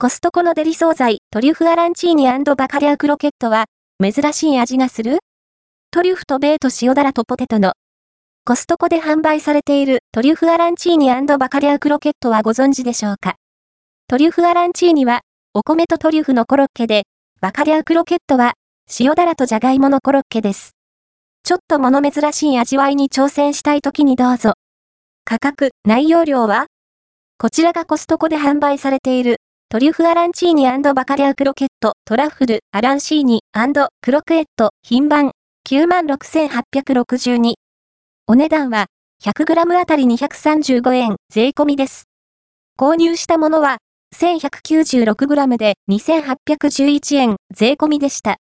[0.00, 3.64] コストコのデリ惣菜、トリュフアランチーニバカリャウクロケットは、
[4.00, 5.18] 珍しい味がする？
[5.90, 7.72] トリュフとベーと塩ダラとポテトの。
[8.44, 13.34] コストコで販売されているトリュフアランチーニバカリャウクロケットはご存知でしょうか？
[14.06, 15.22] トリュフアランチーニは、
[15.52, 17.02] お米とトリュフのコロッケで、
[17.40, 18.52] バカリャウクロケットは、
[19.00, 20.76] 塩ダラとじゃがいものコロッケです。
[21.42, 24.52] ちょっと物珍しい味わいに挑戦したい時にどうぞ。
[25.24, 26.66] 価格、内容量は？
[27.36, 29.38] こちらがコストコで販売されている
[29.70, 33.42] トリュフアランチーニバカリャウクロケット、トラッフル、アランシーニ
[34.00, 35.32] クロクエット、品番、
[35.68, 37.52] 96,862。
[38.26, 38.86] お値段は、
[39.22, 42.04] 100g あたり235円、税込みです。
[42.78, 43.76] 購入したものは、
[44.16, 48.38] 1196g で2811円、税込みでした。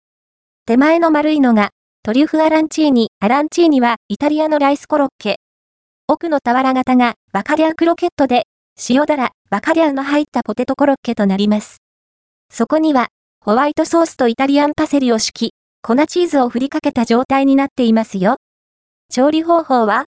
[0.68, 1.72] 手前の丸いのが、
[2.04, 5.38] トリュフアランチーニ、アランチーニはイタリアのライスコロッケ。
[6.08, 8.44] 奥の俵型がバカリャウクロケットで
[8.90, 11.78] 塩だら、バカリャウの入ったポテトコロッケとなります。
[12.52, 13.08] そこには、
[13.40, 18.36] ホワイトソースとイタリアンパセリを敷き、粉チーズを振りかけた状態になっていますよ。
[19.10, 20.08] 調理方法は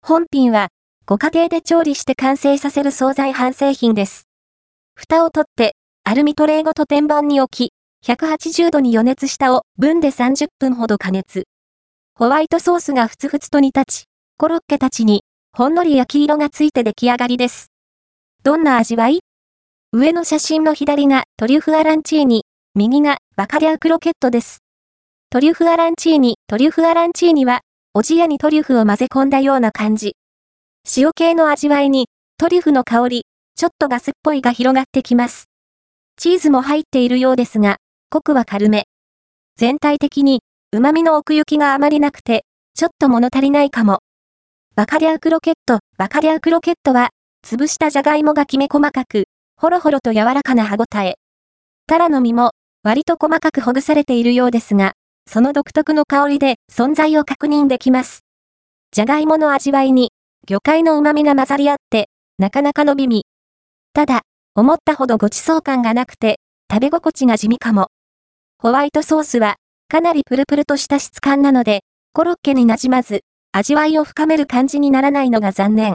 [0.00, 0.68] 本品は、
[1.04, 4.28] ご家庭で調理して完成させる惣菜半製品です。
[4.94, 11.42] 蓋を取って、アルミトレーごと天板に置き、180度に予熱したを分で30分ほど加熱。
[12.14, 14.04] ホワイトソースがふつふつと煮立ち、
[14.38, 17.69] コロッケたちに、ほんのり焼き色がついて出来上がりです。
[18.42, 19.20] どんな味わい？
[19.92, 24.60] 上の写真の左がトリュフアランチーニ、右がバカリャウクロケットです。
[25.28, 27.60] トリュフアランチーニ、トリュフアランチーニは、
[27.92, 30.16] おじやにトリュフを混ぜ込んだような感じ。
[30.96, 32.06] 塩系の味わいに、
[32.38, 35.44] トリュフの香り、ちょっとガスっぽいが広がってきます。
[36.16, 37.76] チーズも入っているようですが、
[38.08, 38.84] 濃くは軽め。
[39.56, 40.40] 全体的に、
[40.72, 43.98] 旨味の奥行きがあまりなくて、ちょっと物足りないかも。
[44.76, 47.10] バカリャウクロケット、バカリャウクロケットは、
[47.44, 49.24] 潰したじゃがいもがきめ細かく、
[49.56, 51.16] ほろほろと柔らかな歯ごたえ。
[51.86, 52.52] タラの実も、
[52.82, 54.92] 割と細かくほぐされているようですが、
[55.26, 58.20] その独特の香りで存在を確認できます。
[58.92, 60.12] じゃがいもの味わいに、
[60.48, 62.08] 魚介の旨味が混ざり合って、
[62.38, 63.26] なかなかの美味。
[63.92, 64.22] ただ、
[64.54, 66.38] 思ったほどごちそう感がなくて、
[66.72, 67.88] 食べ心地が地味かも。
[68.58, 69.56] ホワイトソースは、
[69.88, 71.80] かなりプルプルとした質感なので、
[72.12, 75.88] コロッケになじまず、味わいを深める感じにならないのが残念。